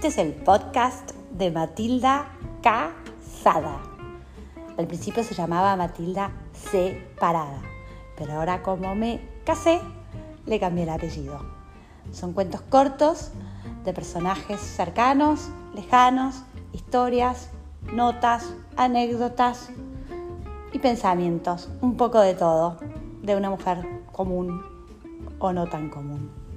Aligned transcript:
Este 0.00 0.08
es 0.08 0.28
el 0.28 0.32
podcast 0.32 1.10
de 1.32 1.50
Matilda 1.50 2.30
Casada. 2.62 3.82
Al 4.78 4.86
principio 4.86 5.22
se 5.22 5.34
llamaba 5.34 5.76
Matilda 5.76 6.30
Separada, 6.54 7.60
pero 8.16 8.32
ahora 8.32 8.62
como 8.62 8.94
me 8.94 9.20
casé, 9.44 9.78
le 10.46 10.58
cambié 10.58 10.84
el 10.84 10.88
apellido. 10.88 11.44
Son 12.12 12.32
cuentos 12.32 12.62
cortos 12.62 13.32
de 13.84 13.92
personajes 13.92 14.58
cercanos, 14.58 15.50
lejanos, 15.74 16.44
historias, 16.72 17.50
notas, 17.92 18.54
anécdotas 18.78 19.68
y 20.72 20.78
pensamientos, 20.78 21.68
un 21.82 21.98
poco 21.98 22.22
de 22.22 22.32
todo, 22.32 22.78
de 23.20 23.36
una 23.36 23.50
mujer 23.50 23.86
común 24.12 24.62
o 25.40 25.52
no 25.52 25.66
tan 25.66 25.90
común. 25.90 26.49